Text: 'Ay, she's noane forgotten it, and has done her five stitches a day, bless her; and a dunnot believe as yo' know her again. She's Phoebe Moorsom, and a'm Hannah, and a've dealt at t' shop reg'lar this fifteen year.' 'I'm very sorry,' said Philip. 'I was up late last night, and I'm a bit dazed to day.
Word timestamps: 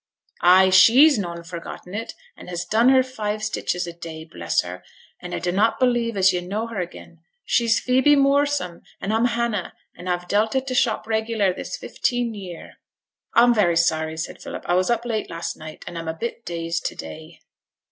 'Ay, 0.41 0.71
she's 0.71 1.19
noane 1.19 1.43
forgotten 1.43 1.93
it, 1.93 2.15
and 2.35 2.49
has 2.49 2.65
done 2.65 2.89
her 2.89 3.03
five 3.03 3.43
stitches 3.43 3.85
a 3.85 3.93
day, 3.93 4.25
bless 4.25 4.61
her; 4.63 4.83
and 5.21 5.31
a 5.31 5.39
dunnot 5.39 5.79
believe 5.79 6.17
as 6.17 6.33
yo' 6.33 6.41
know 6.41 6.65
her 6.65 6.79
again. 6.79 7.19
She's 7.45 7.79
Phoebe 7.79 8.15
Moorsom, 8.15 8.81
and 8.99 9.13
a'm 9.13 9.25
Hannah, 9.25 9.73
and 9.95 10.09
a've 10.09 10.27
dealt 10.27 10.55
at 10.55 10.65
t' 10.65 10.73
shop 10.73 11.05
reg'lar 11.05 11.53
this 11.53 11.77
fifteen 11.77 12.33
year.' 12.33 12.77
'I'm 13.35 13.53
very 13.53 13.77
sorry,' 13.77 14.17
said 14.17 14.41
Philip. 14.41 14.63
'I 14.67 14.73
was 14.73 14.89
up 14.89 15.05
late 15.05 15.29
last 15.29 15.55
night, 15.55 15.83
and 15.85 15.99
I'm 15.99 16.07
a 16.07 16.15
bit 16.19 16.45
dazed 16.47 16.83
to 16.87 16.95
day. 16.95 17.39